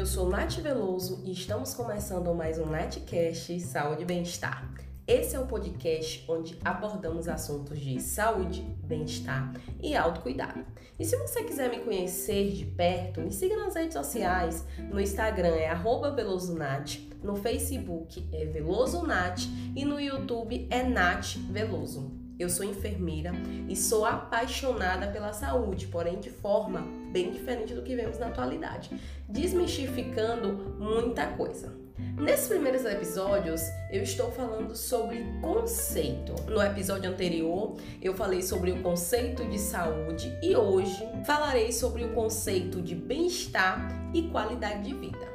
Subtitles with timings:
[0.00, 4.72] Eu sou Nath Veloso e estamos começando mais um Natcast Saúde e Bem-Estar.
[5.06, 10.64] Esse é o podcast onde abordamos assuntos de saúde, bem-estar e autocuidado.
[10.98, 14.64] E se você quiser me conhecer de perto, me siga nas redes sociais.
[14.90, 19.46] No Instagram é @velosonat, no Facebook é velosonat
[19.76, 22.19] e no YouTube é Nath Veloso.
[22.40, 23.32] Eu sou enfermeira
[23.68, 26.80] e sou apaixonada pela saúde, porém de forma
[27.12, 28.90] bem diferente do que vemos na atualidade,
[29.28, 31.78] desmistificando muita coisa.
[32.16, 33.60] Nesses primeiros episódios,
[33.92, 36.34] eu estou falando sobre conceito.
[36.50, 42.14] No episódio anterior, eu falei sobre o conceito de saúde e hoje falarei sobre o
[42.14, 45.29] conceito de bem-estar e qualidade de vida.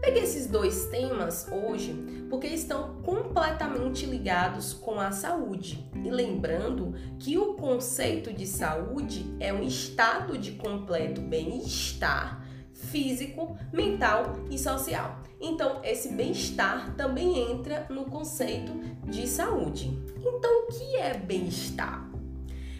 [0.00, 1.92] Peguei esses dois temas hoje
[2.30, 5.84] porque estão completamente ligados com a saúde.
[6.02, 12.40] E lembrando que o conceito de saúde é um estado de completo bem-estar
[12.72, 15.20] físico, mental e social.
[15.38, 18.72] Então, esse bem-estar também entra no conceito
[19.04, 19.90] de saúde.
[20.18, 22.08] Então, o que é bem-estar?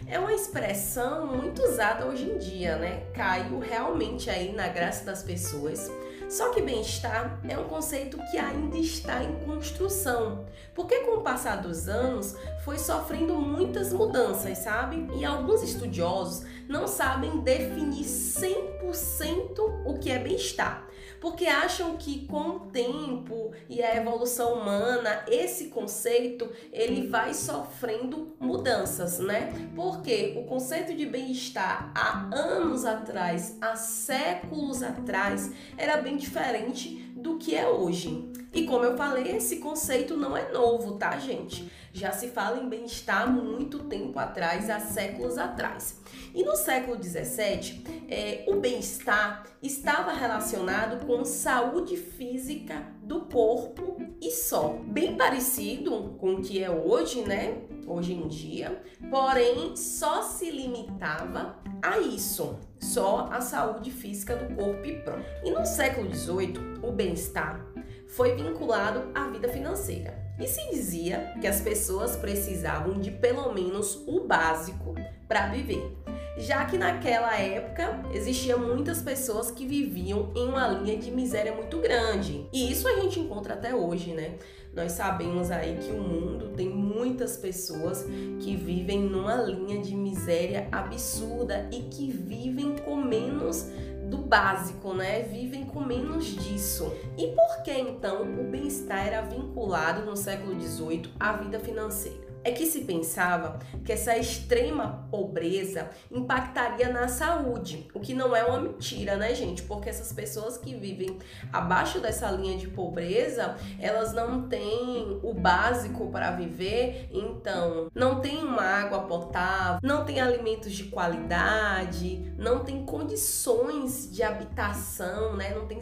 [0.07, 3.05] É uma expressão muito usada hoje em dia, né?
[3.13, 5.89] Caiu realmente aí na graça das pessoas
[6.31, 11.57] só que bem-estar é um conceito que ainda está em construção, porque com o passar
[11.57, 15.07] dos anos foi sofrendo muitas mudanças, sabe?
[15.17, 20.87] E alguns estudiosos não sabem definir 100% o que é bem-estar,
[21.19, 28.35] porque acham que com o tempo e a evolução humana, esse conceito ele vai sofrendo
[28.39, 29.51] mudanças, né?
[29.75, 37.37] Porque o conceito de bem-estar há anos atrás, há séculos atrás, era bem diferente do
[37.37, 38.31] que é hoje.
[38.53, 41.71] E como eu falei, esse conceito não é novo, tá, gente?
[41.93, 46.01] Já se fala em bem-estar há muito tempo atrás, há séculos atrás.
[46.33, 54.31] E no século XVII, é, o bem-estar estava relacionado com saúde física do corpo e
[54.31, 54.79] só.
[54.85, 57.57] Bem parecido com o que é hoje, né?
[57.87, 64.85] Hoje em dia, porém só se limitava a isso, só a saúde física do corpo
[64.85, 65.25] e pronto.
[65.43, 66.53] E no século XVIII,
[66.83, 67.70] o bem-estar
[68.11, 70.19] foi vinculado à vida financeira.
[70.39, 74.95] E se dizia que as pessoas precisavam de pelo menos o básico
[75.27, 76.01] para viver
[76.37, 81.77] já que naquela época existiam muitas pessoas que viviam em uma linha de miséria muito
[81.79, 82.47] grande.
[82.53, 84.35] E isso a gente encontra até hoje, né?
[84.73, 88.05] Nós sabemos aí que o mundo tem muitas pessoas
[88.39, 93.67] que vivem numa linha de miséria absurda e que vivem com menos
[94.11, 95.23] do básico, né?
[95.23, 96.93] Vivem com menos disso.
[97.17, 102.20] E por que então o bem-estar era vinculado no século XVIII à vida financeira?
[102.43, 108.43] É que se pensava que essa extrema pobreza impactaria na saúde, o que não é
[108.43, 109.63] uma mentira, né, gente?
[109.63, 111.17] Porque essas pessoas que vivem
[111.51, 118.43] abaixo dessa linha de pobreza, elas não têm o básico para viver, então não tem
[118.43, 125.53] uma água potável, não tem alimentos de qualidade, não tem condições de habitação, né?
[125.53, 125.79] Não tem,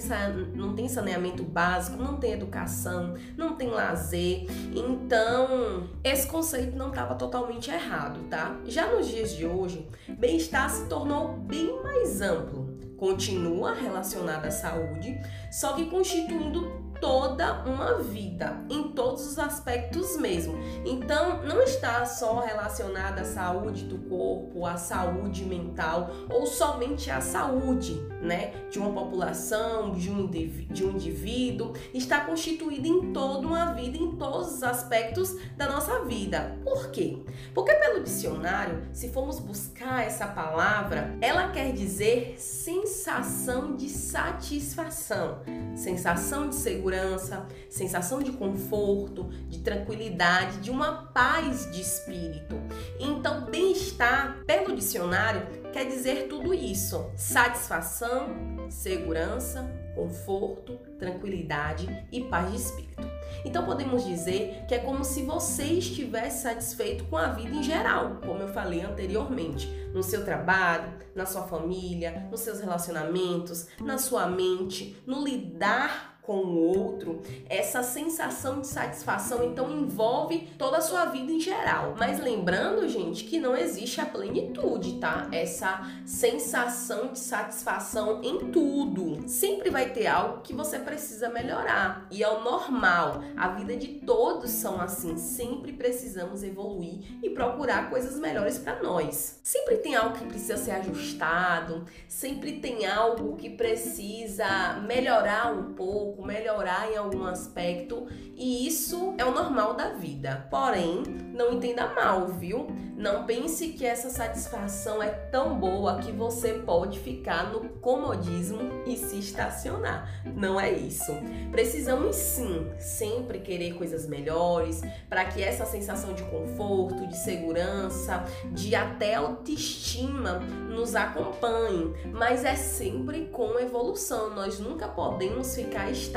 [0.54, 4.46] não tem saneamento básico, não tem educação, não tem lazer.
[4.74, 6.28] Então, esse
[6.58, 8.60] não estava totalmente errado, tá?
[8.66, 12.78] Já nos dias de hoje, bem-estar se tornou bem mais amplo.
[12.98, 15.20] Continua relacionado à saúde,
[15.52, 20.58] só que constituindo toda uma vida, em todos os aspectos mesmo.
[20.86, 27.22] Então, não está só relacionada à saúde do corpo, à saúde mental ou somente à
[27.22, 33.74] saúde, né, de uma população, de um, de um indivíduo, está constituída em toda uma
[33.74, 36.58] vida, em todos os aspectos da nossa vida.
[36.64, 37.24] Por quê?
[37.54, 45.40] Porque pelo dicionário, se formos buscar essa palavra, ela quer dizer sensação de satisfação,
[45.76, 52.56] sensação de segurança segurança, sensação de conforto, de tranquilidade, de uma paz de espírito.
[53.00, 58.30] Então, bem-estar, pelo dicionário, quer dizer tudo isso: satisfação,
[58.70, 63.20] segurança, conforto, tranquilidade e paz de espírito.
[63.46, 68.20] Então podemos dizer que é como se você estivesse satisfeito com a vida em geral,
[68.26, 74.28] como eu falei anteriormente, no seu trabalho, na sua família, nos seus relacionamentos, na sua
[74.28, 81.06] mente, no lidar com o outro, essa sensação de satisfação então envolve toda a sua
[81.06, 81.96] vida em geral.
[81.98, 85.28] Mas lembrando, gente, que não existe a plenitude, tá?
[85.32, 89.28] Essa sensação de satisfação em tudo.
[89.28, 92.06] Sempre vai ter algo que você precisa melhorar.
[92.12, 93.24] E é o normal.
[93.36, 95.18] A vida de todos são assim.
[95.18, 99.40] Sempre precisamos evoluir e procurar coisas melhores para nós.
[99.44, 106.19] Sempre tem algo que precisa ser ajustado, sempre tem algo que precisa melhorar um pouco,
[106.26, 110.48] melhorar em algum aspecto, e isso é o normal da vida.
[110.50, 112.68] Porém, não entenda mal, viu?
[112.96, 118.98] Não pense que essa satisfação é tão boa que você pode ficar no comodismo e
[118.98, 120.22] se estacionar.
[120.36, 121.14] Não é isso.
[121.50, 128.76] Precisamos sim sempre querer coisas melhores para que essa sensação de conforto, de segurança, de
[128.76, 130.40] até autoestima
[130.70, 134.36] nos acompanhe, mas é sempre com evolução.
[134.36, 136.09] Nós nunca podemos ficar estacionados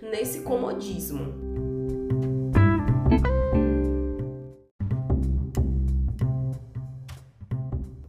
[0.00, 1.32] nesse comodismo.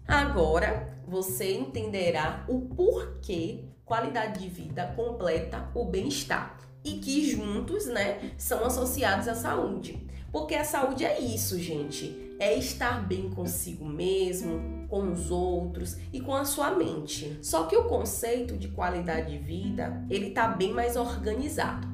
[0.07, 8.31] Agora você entenderá o porquê qualidade de vida completa o bem-estar e que juntos, né,
[8.38, 10.06] são associados à saúde.
[10.31, 16.22] Porque a saúde é isso, gente, é estar bem consigo mesmo, com os outros e
[16.22, 17.40] com a sua mente.
[17.42, 21.88] Só que o conceito de qualidade de vida, ele tá bem mais organizado.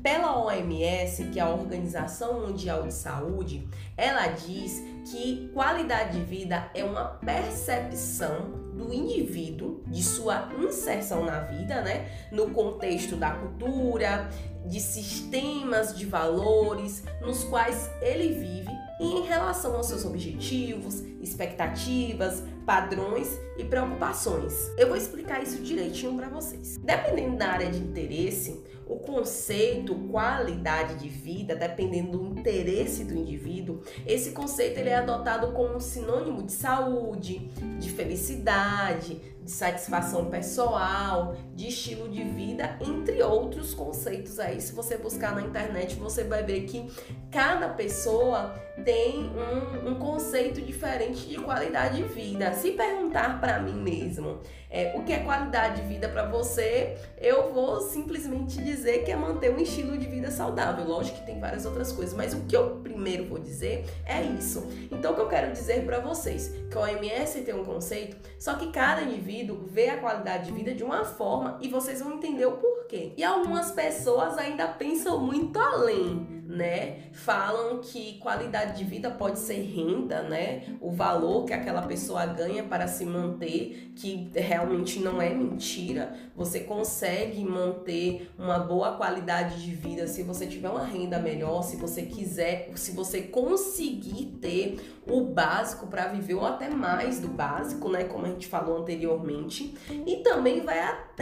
[0.00, 6.70] Pela OMS, que é a Organização Mundial de Saúde, ela diz que qualidade de vida
[6.72, 12.08] é uma percepção do indivíduo, de sua inserção na vida, né?
[12.30, 14.30] No contexto da cultura,
[14.64, 22.42] de sistemas de valores nos quais ele vive e em relação aos seus objetivos, expectativas,
[22.64, 24.70] padrões e preocupações.
[24.76, 26.78] Eu vou explicar isso direitinho para vocês.
[26.78, 33.80] Dependendo da área de interesse, o conceito qualidade de vida, dependendo do interesse do indivíduo,
[34.06, 41.36] esse conceito ele é adotado como um sinônimo de saúde, de felicidade, de satisfação pessoal,
[41.54, 44.60] de estilo de vida, entre outros conceitos aí.
[44.60, 46.90] Se você buscar na internet, você vai ver que
[47.30, 52.52] cada pessoa tem um, um conceito diferente de qualidade de vida.
[52.54, 57.52] Se perguntar para mim mesmo é, o que é qualidade de vida para você, eu
[57.52, 60.84] vou simplesmente dizer que é manter um estilo de vida saudável.
[60.84, 64.66] Lógico que tem várias outras coisas, mas o que eu primeiro vou dizer é isso.
[64.90, 68.54] Então, o que eu quero dizer para vocês que a OMS tem um conceito, só
[68.54, 69.33] que cada indivíduo
[69.66, 73.12] vê a qualidade de vida de uma forma e vocês vão entender o porquê.
[73.16, 77.08] E algumas pessoas ainda pensam muito além né?
[77.12, 80.76] Falam que qualidade de vida pode ser renda, né?
[80.80, 86.14] O valor que aquela pessoa ganha para se manter, que realmente não é mentira.
[86.36, 91.76] Você consegue manter uma boa qualidade de vida se você tiver uma renda melhor, se
[91.76, 97.88] você quiser, se você conseguir ter o básico para viver ou até mais do básico,
[97.88, 99.74] né, como a gente falou anteriormente,
[100.06, 101.13] e também vai até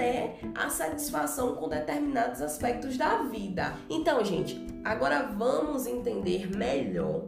[0.54, 3.74] a satisfação com determinados aspectos da vida.
[3.90, 7.26] Então, gente, agora vamos entender melhor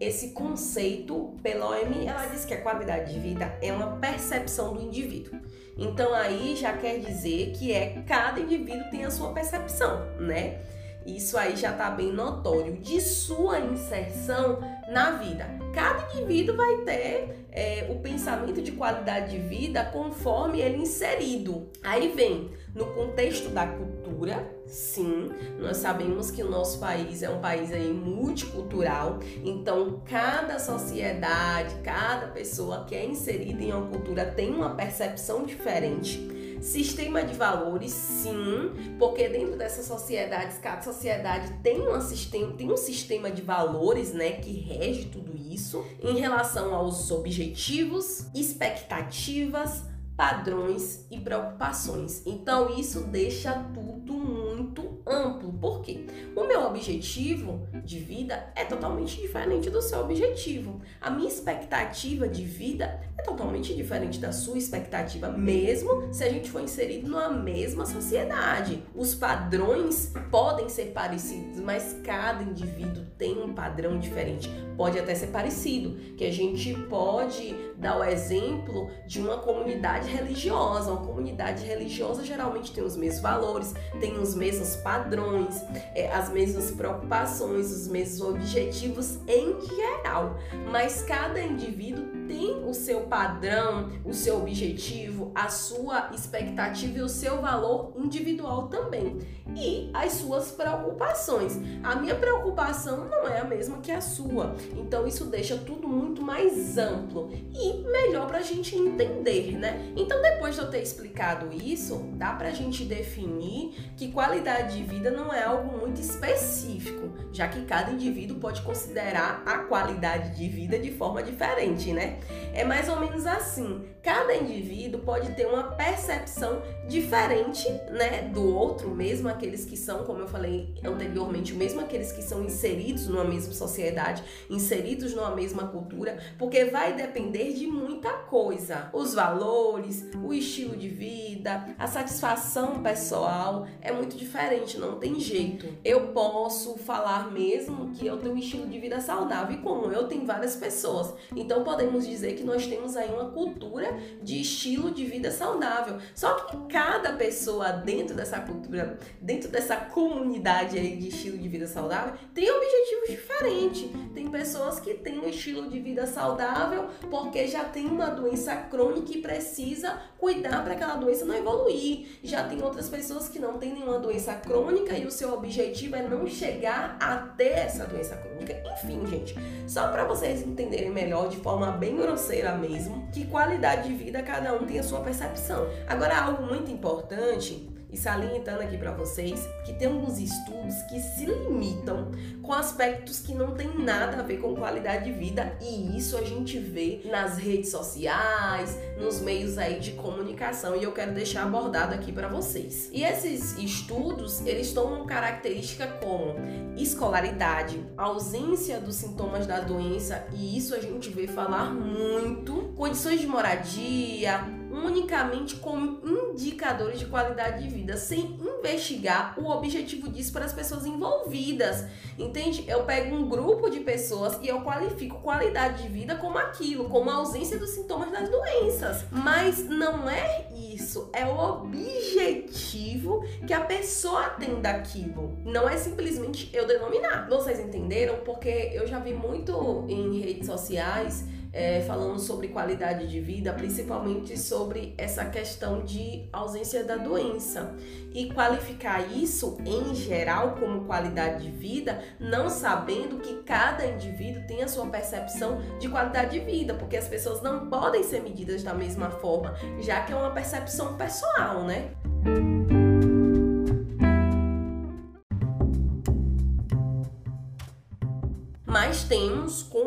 [0.00, 2.06] esse conceito pela OMS.
[2.06, 5.40] Ela diz que a qualidade de vida é uma percepção do indivíduo.
[5.76, 10.60] Então aí já quer dizer que é cada indivíduo tem a sua percepção, né?
[11.06, 14.58] Isso aí já está bem notório de sua inserção
[14.88, 15.46] na vida.
[15.74, 21.68] Cada indivíduo vai ter é, o pensamento de qualidade de vida conforme ele inserido.
[21.82, 25.30] Aí vem no contexto da cultura, sim,
[25.60, 32.26] nós sabemos que o nosso país é um país aí multicultural, então cada sociedade, cada
[32.28, 36.43] pessoa que é inserida em uma cultura tem uma percepção diferente.
[36.64, 42.76] Sistema de valores, sim, porque dentro dessas sociedades, cada sociedade tem, uma sistema, tem um
[42.76, 49.84] sistema de valores, né, que rege tudo isso em relação aos objetivos, expectativas,
[50.16, 52.22] padrões e preocupações.
[52.24, 55.52] Então isso deixa tudo muito amplo.
[55.52, 56.06] Por quê?
[56.34, 60.80] O meu objetivo de vida é totalmente diferente do seu objetivo.
[61.00, 66.60] A minha expectativa de vida totalmente diferente da sua expectativa, mesmo se a gente for
[66.60, 68.82] inserido numa mesma sociedade.
[68.94, 74.50] Os padrões podem ser parecidos, mas cada indivíduo tem um padrão diferente.
[74.76, 80.90] pode até ser parecido, que a gente pode dar o exemplo de uma comunidade religiosa.
[80.90, 85.62] Uma comunidade religiosa geralmente tem os mesmos valores, tem os mesmos padrões,
[85.94, 90.36] é, as mesmas preocupações, os mesmos objetivos em geral,
[90.70, 97.08] mas cada indivíduo tem o seu padrão, o seu objetivo, a sua expectativa e o
[97.08, 99.18] seu valor individual também.
[99.56, 101.58] E as suas preocupações.
[101.82, 104.56] A minha preocupação não é a mesma que a sua.
[104.76, 109.92] Então isso deixa tudo muito mais amplo e melhor para a gente entender, né?
[109.96, 114.82] Então depois de eu ter explicado isso, dá para a gente definir que qualidade de
[114.82, 120.48] vida não é algo muito específico, já que cada indivíduo pode considerar a qualidade de
[120.48, 122.13] vida de forma diferente, né?
[122.52, 123.88] É mais ou menos assim.
[124.02, 130.20] Cada indivíduo pode ter uma percepção diferente, né, do outro, mesmo aqueles que são, como
[130.20, 136.18] eu falei anteriormente, mesmo aqueles que são inseridos numa mesma sociedade, inseridos numa mesma cultura,
[136.38, 138.90] porque vai depender de muita coisa.
[138.92, 145.66] Os valores, o estilo de vida, a satisfação pessoal é muito diferente, não tem jeito.
[145.82, 150.06] Eu posso falar mesmo que eu tenho um estilo de vida saudável e como eu
[150.06, 151.14] tenho várias pessoas.
[151.34, 155.98] Então podemos dizer que nós temos aí uma cultura de estilo de vida saudável.
[156.14, 161.66] Só que cada pessoa dentro dessa cultura, dentro dessa comunidade aí de estilo de vida
[161.66, 163.90] saudável, tem objetivos diferentes.
[164.14, 169.12] Tem pessoas que têm um estilo de vida saudável porque já tem uma doença crônica
[169.12, 172.18] e precisa cuidar para aquela doença não evoluir.
[172.22, 176.02] Já tem outras pessoas que não têm nenhuma doença crônica e o seu objetivo é
[176.02, 178.62] não chegar até essa doença crônica.
[178.72, 179.34] Enfim, gente,
[179.66, 184.54] só para vocês entenderem melhor de forma bem grosseira mesmo, que qualidade de vida cada
[184.54, 185.66] um tem a sua percepção.
[185.88, 191.26] Agora, algo muito importante e salientando aqui para vocês que tem alguns estudos que se
[191.26, 192.10] limitam
[192.42, 195.56] com aspectos que não tem nada a ver com qualidade de vida.
[195.62, 200.74] E isso a gente vê nas redes sociais, nos meios aí de comunicação.
[200.74, 202.90] E eu quero deixar abordado aqui para vocês.
[202.92, 206.34] E esses estudos, eles tomam característica como
[206.76, 210.26] escolaridade, ausência dos sintomas da doença.
[210.34, 217.62] E isso a gente vê falar muito, condições de moradia, unicamente como indicadores de qualidade
[217.62, 221.86] de vida, sem investigar o objetivo disso para as pessoas envolvidas.
[222.18, 222.64] Entende?
[222.66, 227.10] Eu pego um grupo de pessoas e eu qualifico qualidade de vida como aquilo, como
[227.10, 229.04] a ausência dos sintomas das doenças.
[229.10, 235.36] Mas não é isso, é o objetivo que a pessoa tem daquilo.
[235.44, 237.28] Não é simplesmente eu denominar.
[237.28, 238.18] Vocês entenderam?
[238.24, 241.24] Porque eu já vi muito em redes sociais
[241.54, 247.74] é, falando sobre qualidade de vida, principalmente sobre essa questão de ausência da doença.
[248.12, 254.62] E qualificar isso em geral como qualidade de vida, não sabendo que cada indivíduo tem
[254.62, 258.74] a sua percepção de qualidade de vida, porque as pessoas não podem ser medidas da
[258.74, 261.92] mesma forma, já que é uma percepção pessoal, né?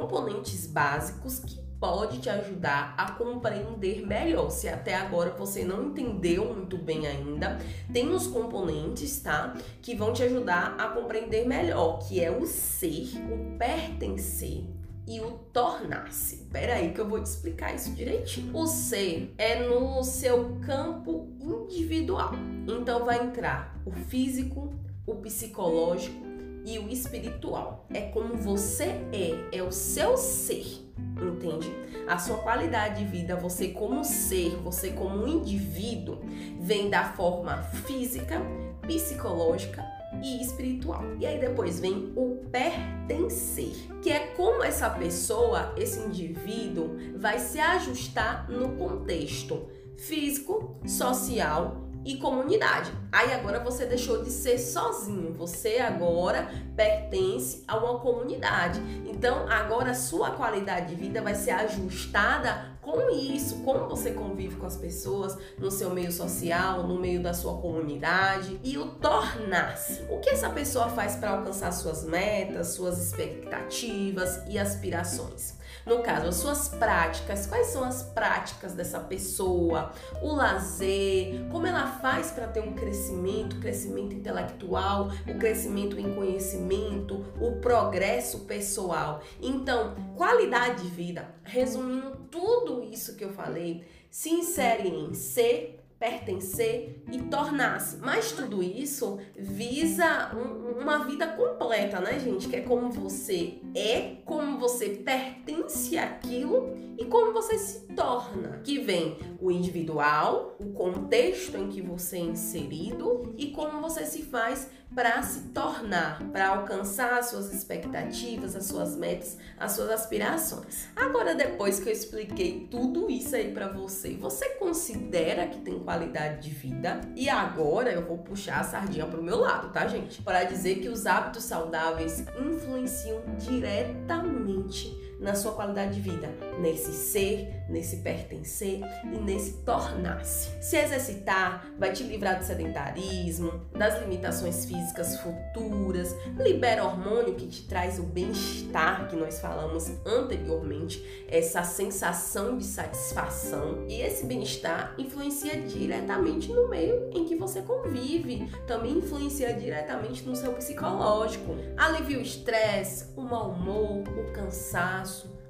[0.07, 4.49] Componentes básicos que pode te ajudar a compreender melhor.
[4.49, 7.59] Se até agora você não entendeu muito bem ainda,
[7.91, 9.53] tem os componentes, tá?
[9.81, 14.63] Que vão te ajudar a compreender melhor, que é o ser, o pertencer
[15.05, 16.35] e o tornar-se.
[16.35, 18.55] Espera aí que eu vou te explicar isso direitinho.
[18.55, 22.31] O ser é no seu campo individual.
[22.67, 24.73] Então vai entrar o físico,
[25.05, 26.26] o psicológico,
[26.67, 27.85] e o espiritual.
[27.93, 31.73] É como você é, é o seu ser, entende?
[32.05, 36.19] A sua qualidade de vida, você como ser, você como um indivíduo,
[36.59, 38.41] vem da forma física,
[38.81, 39.83] psicológica
[40.21, 41.03] e espiritual.
[41.17, 47.59] E aí depois vem o pertencer, que é como essa pessoa, esse indivíduo, vai se
[47.59, 52.89] ajustar no contexto físico, social e comunidade.
[53.11, 58.79] Aí agora você deixou de ser sozinho, você agora pertence a uma comunidade.
[59.05, 64.55] Então agora a sua qualidade de vida vai ser ajustada com isso, como você convive
[64.55, 70.03] com as pessoas no seu meio social, no meio da sua comunidade e o tornar-se.
[70.09, 75.57] O que essa pessoa faz para alcançar suas metas, suas expectativas e aspirações?
[75.87, 79.93] No caso, as suas práticas, quais são as práticas dessa pessoa?
[80.21, 87.25] O lazer, como ela faz para ter um crescimento, crescimento intelectual, o crescimento em conhecimento,
[87.39, 89.21] o progresso pessoal.
[89.41, 97.03] Então, qualidade de vida, resumindo tudo isso que eu falei, se insere em ser, pertencer
[97.11, 97.97] e tornar-se.
[97.97, 102.47] Mas tudo isso visa um, uma vida completa, né, gente?
[102.47, 108.59] Que é como você é, como você pertence àquilo e como você se torna.
[108.63, 114.21] Que vem o individual, o contexto em que você é inserido e como você se
[114.23, 120.87] faz para se tornar, para alcançar as suas expectativas, as suas metas, as suas aspirações.
[120.95, 126.41] Agora, depois que eu expliquei tudo isso aí para você, você considera que tem qualidade
[126.41, 127.01] de vida?
[127.15, 130.21] E agora eu vou puxar a sardinha pro meu lado, tá, gente?
[130.21, 137.63] Para dizer que os hábitos saudáveis influenciam diretamente na sua qualidade de vida, nesse ser,
[137.69, 140.51] nesse pertencer e nesse tornar-se.
[140.61, 147.67] Se exercitar vai te livrar do sedentarismo, das limitações físicas futuras, libera hormônio que te
[147.67, 153.85] traz o bem-estar que nós falamos anteriormente, essa sensação de satisfação.
[153.87, 160.35] E esse bem-estar influencia diretamente no meio em que você convive, também influencia diretamente no
[160.35, 161.55] seu psicológico.
[161.75, 165.06] Alivia o estresse, o mau humor, o cansaço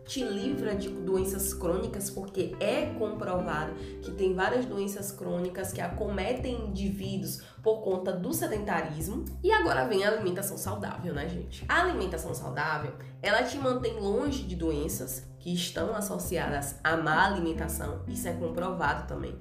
[0.08, 6.68] te livra de doenças crônicas, porque é comprovado que tem várias doenças crônicas que acometem
[6.70, 9.26] indivíduos por conta do sedentarismo.
[9.44, 11.66] E agora vem a alimentação saudável, né, gente?
[11.68, 18.04] A alimentação saudável, ela te mantém longe de doenças que estão associadas à má alimentação,
[18.08, 19.38] isso é comprovado também.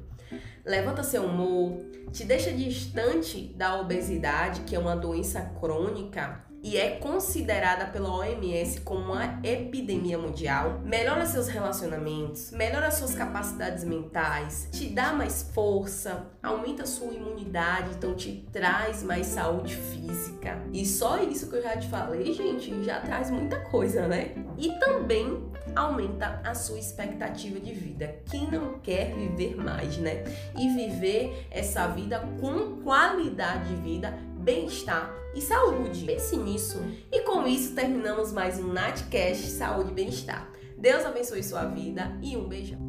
[0.64, 1.78] Levanta seu humor,
[2.11, 8.80] te deixa distante da obesidade, que é uma doença crônica e é considerada pela OMS
[8.80, 16.26] como uma epidemia mundial, melhora seus relacionamentos, melhora suas capacidades mentais, te dá mais força,
[16.42, 20.61] aumenta sua imunidade, então te traz mais saúde física.
[20.73, 24.32] E só isso que eu já te falei, gente, já traz muita coisa, né?
[24.58, 28.16] E também aumenta a sua expectativa de vida.
[28.28, 30.25] Quem não quer viver mais, né?
[30.58, 36.04] E viver essa vida com qualidade de vida bem-estar e saúde.
[36.04, 36.80] Pense nisso.
[37.10, 40.48] E com isso terminamos mais um Natcast Saúde e Bem-Estar.
[40.78, 42.86] Deus abençoe sua vida e um beijão.